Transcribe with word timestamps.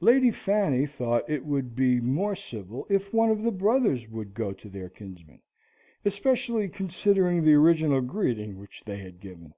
Lady 0.00 0.30
Fanny 0.30 0.84
thought 0.84 1.24
it 1.26 1.42
would 1.46 1.74
be 1.74 2.02
more 2.02 2.36
civil 2.36 2.86
if 2.90 3.14
one 3.14 3.30
of 3.30 3.42
the 3.42 3.50
brothers 3.50 4.06
would 4.10 4.34
go 4.34 4.52
to 4.52 4.68
their 4.68 4.90
kinsman, 4.90 5.40
especially 6.04 6.68
considering 6.68 7.42
the 7.42 7.54
original 7.54 8.02
greeting 8.02 8.58
which 8.58 8.82
they 8.84 8.98
had 8.98 9.20
given. 9.20 9.54